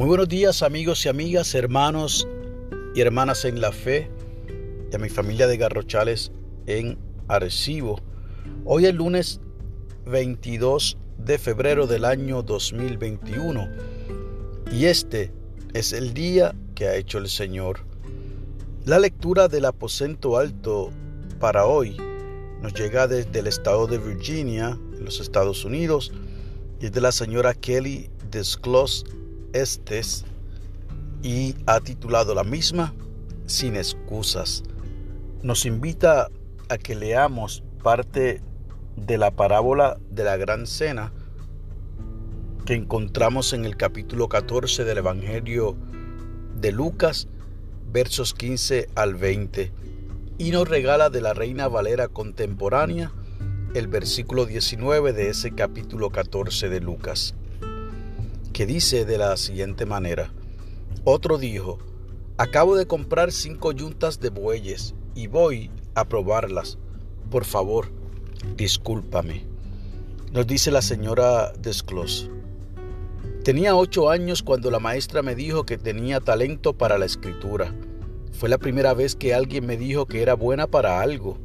[0.00, 2.26] Muy buenos días amigos y amigas, hermanos
[2.94, 4.10] y hermanas en la fe
[4.90, 6.32] y a mi familia de Garrochales
[6.64, 6.96] en
[7.28, 8.00] Arecibo.
[8.64, 9.42] Hoy es lunes
[10.06, 13.68] 22 de febrero del año 2021
[14.72, 15.34] y este
[15.74, 17.80] es el día que ha hecho el Señor.
[18.86, 20.92] La lectura del aposento alto
[21.38, 21.98] para hoy
[22.62, 26.10] nos llega desde el estado de Virginia, en los Estados Unidos,
[26.80, 29.04] y es de la señora Kelly Desclos
[29.52, 30.24] Estes
[31.22, 32.94] y ha titulado la misma
[33.46, 34.62] Sin excusas.
[35.42, 36.28] Nos invita
[36.68, 38.42] a que leamos parte
[38.96, 41.12] de la parábola de la gran cena
[42.64, 45.76] que encontramos en el capítulo 14 del Evangelio
[46.54, 47.26] de Lucas,
[47.90, 49.72] versos 15 al 20
[50.38, 53.12] y nos regala de la Reina Valera contemporánea
[53.74, 57.34] el versículo 19 de ese capítulo 14 de Lucas,
[58.52, 60.32] que dice de la siguiente manera,
[61.04, 61.78] otro dijo,
[62.36, 66.78] acabo de comprar cinco yuntas de bueyes y voy a probarlas.
[67.30, 67.90] Por favor,
[68.56, 69.46] discúlpame.
[70.32, 72.30] Nos dice la señora Desclos.
[73.44, 77.74] Tenía ocho años cuando la maestra me dijo que tenía talento para la escritura.
[78.32, 81.38] Fue la primera vez que alguien me dijo que era buena para algo.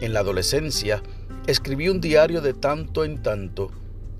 [0.00, 1.02] En la adolescencia,
[1.46, 3.70] escribí un diario de tanto en tanto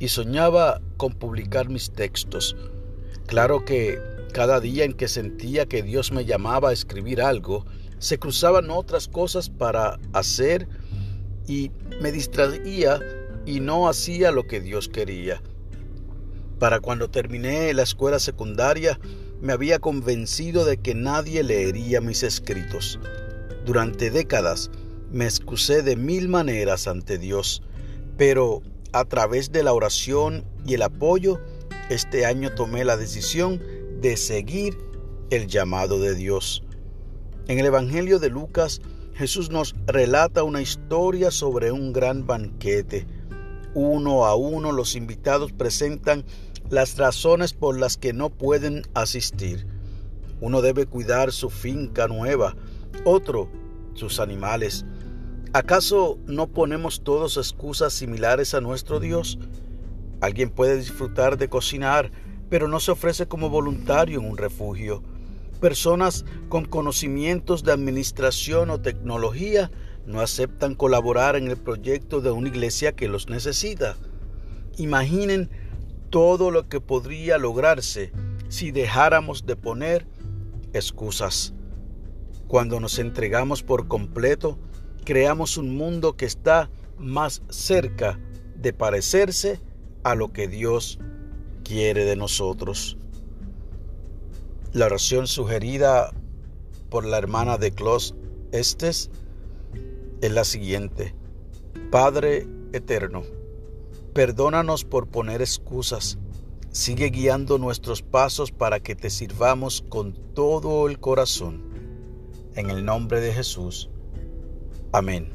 [0.03, 2.56] y soñaba con publicar mis textos.
[3.28, 4.00] Claro que
[4.33, 7.64] cada día en que sentía que Dios me llamaba a escribir algo,
[8.00, 10.67] se cruzaban otras cosas para hacer
[11.47, 12.98] y me distraía
[13.47, 15.41] y no hacía lo que Dios quería.
[16.59, 18.98] Para cuando terminé la escuela secundaria,
[19.41, 22.98] me había convencido de que nadie leería mis escritos.
[23.64, 24.69] Durante décadas
[25.12, 27.62] me excusé de mil maneras ante Dios,
[28.16, 31.40] pero a través de la oración y el apoyo,
[31.90, 33.60] este año tomé la decisión
[34.00, 34.78] de seguir
[35.30, 36.62] el llamado de Dios.
[37.48, 38.81] En el Evangelio de Lucas,
[39.14, 43.06] Jesús nos relata una historia sobre un gran banquete.
[43.75, 46.25] Uno a uno los invitados presentan
[46.70, 49.66] las razones por las que no pueden asistir.
[50.41, 52.56] Uno debe cuidar su finca nueva,
[53.04, 53.50] otro
[53.94, 54.84] sus animales.
[55.54, 59.38] ¿Acaso no ponemos todos excusas similares a nuestro Dios?
[60.22, 62.10] Alguien puede disfrutar de cocinar,
[62.48, 65.02] pero no se ofrece como voluntario en un refugio.
[65.60, 69.70] Personas con conocimientos de administración o tecnología
[70.06, 73.96] no aceptan colaborar en el proyecto de una iglesia que los necesita.
[74.78, 75.50] Imaginen
[76.08, 78.10] todo lo que podría lograrse
[78.48, 80.06] si dejáramos de poner
[80.72, 81.52] excusas.
[82.48, 84.58] Cuando nos entregamos por completo,
[85.04, 88.18] creamos un mundo que está más cerca
[88.56, 89.60] de parecerse
[90.02, 90.98] a lo que Dios
[91.64, 92.96] quiere de nosotros.
[94.72, 96.12] La oración sugerida
[96.90, 98.14] por la hermana de Clos
[98.52, 99.10] Estes
[100.20, 101.14] es la siguiente.
[101.90, 103.22] Padre eterno,
[104.12, 106.19] Perdónanos por poner excusas.
[106.70, 111.62] Sigue guiando nuestros pasos para que te sirvamos con todo el corazón.
[112.54, 113.88] En el nombre de Jesús.
[114.92, 115.30] Amén.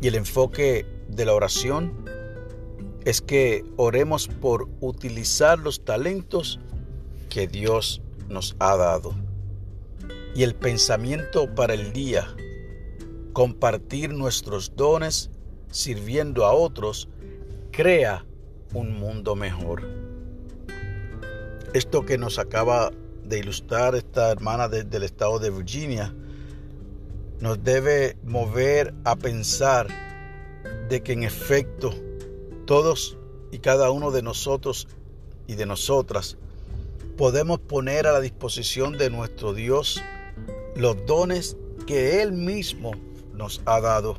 [0.00, 1.92] Y el enfoque de la oración
[3.04, 6.60] es que oremos por utilizar los talentos
[7.28, 9.12] que Dios nos ha dado.
[10.36, 12.28] Y el pensamiento para el día,
[13.32, 15.30] compartir nuestros dones
[15.72, 17.08] sirviendo a otros,
[17.72, 18.24] crea
[18.72, 19.82] un mundo mejor.
[21.74, 22.92] Esto que nos acaba
[23.24, 26.14] de ilustrar esta hermana del estado de Virginia
[27.40, 29.88] nos debe mover a pensar
[30.88, 31.94] de que en efecto
[32.66, 33.16] todos
[33.50, 34.88] y cada uno de nosotros
[35.46, 36.36] y de nosotras
[37.16, 40.02] podemos poner a la disposición de nuestro Dios
[40.76, 41.56] los dones
[41.86, 42.92] que Él mismo
[43.32, 44.18] nos ha dado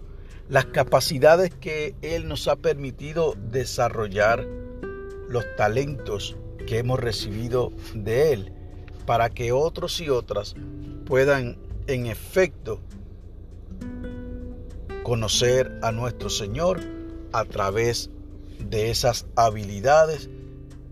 [0.51, 4.45] las capacidades que Él nos ha permitido desarrollar,
[5.29, 6.35] los talentos
[6.67, 8.53] que hemos recibido de Él,
[9.05, 10.55] para que otros y otras
[11.05, 11.57] puedan
[11.87, 12.81] en efecto
[15.03, 16.79] conocer a nuestro Señor
[17.33, 18.09] a través
[18.59, 20.29] de esas habilidades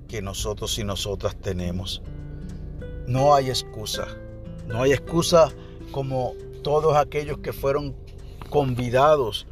[0.07, 2.01] que nosotros y nosotras tenemos.
[3.07, 4.07] No hay excusa,
[4.67, 5.49] no hay excusa
[5.91, 6.33] como
[6.63, 7.95] todos aquellos que fueron
[8.49, 9.47] convidados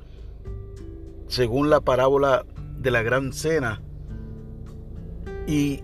[1.28, 2.46] según la parábola
[2.78, 3.82] de la gran cena.
[5.46, 5.82] Y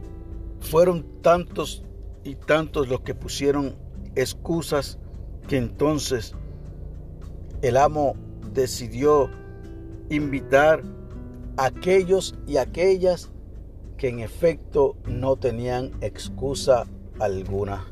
[0.59, 1.83] fueron tantos
[2.23, 3.75] y tantos los que pusieron
[4.15, 4.97] excusas
[5.47, 6.35] que entonces
[7.61, 8.15] el amo
[8.53, 9.29] decidió
[10.09, 10.83] invitar
[11.57, 13.31] a aquellos y aquellas
[13.97, 16.85] que en efecto no tenían excusa
[17.19, 17.85] alguna.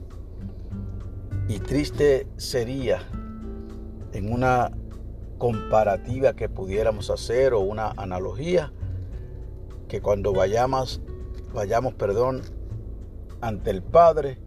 [1.47, 3.03] Y triste sería
[4.13, 4.71] en una
[5.37, 8.71] comparativa que pudiéramos hacer o una analogía
[9.87, 11.01] que cuando vayamos
[11.53, 12.41] vayamos, perdón,
[13.41, 14.37] ante el Padre,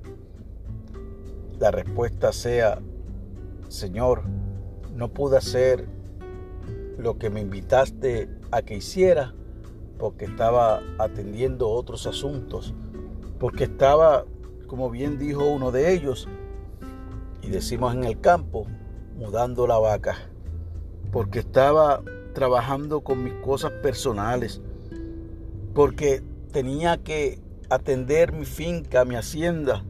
[1.58, 2.80] la respuesta sea,
[3.68, 4.22] Señor,
[4.92, 5.88] no pude hacer
[6.98, 9.34] lo que me invitaste a que hiciera
[9.98, 12.74] porque estaba atendiendo otros asuntos,
[13.38, 14.24] porque estaba,
[14.66, 16.28] como bien dijo uno de ellos,
[17.42, 18.66] y decimos en el campo,
[19.16, 20.16] mudando la vaca,
[21.12, 22.02] porque estaba
[22.32, 24.60] trabajando con mis cosas personales,
[25.74, 29.84] porque tenía que atender mi finca, mi hacienda.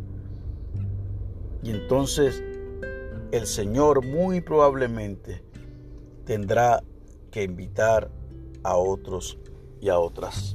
[1.63, 2.43] Y entonces
[3.33, 5.43] el Señor muy probablemente
[6.25, 6.83] tendrá
[7.35, 8.13] que invitar
[8.63, 9.39] a otros
[9.81, 10.55] y a otras.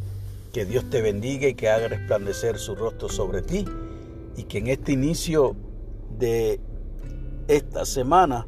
[0.53, 3.65] Que Dios te bendiga y que haga resplandecer su rostro sobre ti
[4.37, 5.57] y que en este inicio
[6.17, 6.61] de
[7.49, 8.47] esta semana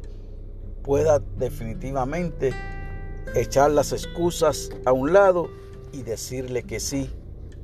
[0.82, 2.54] pueda definitivamente
[3.34, 5.50] echar las excusas a un lado
[5.92, 7.10] y decirle que sí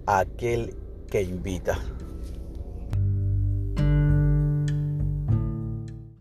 [0.05, 0.77] a aquel
[1.11, 1.79] que invita.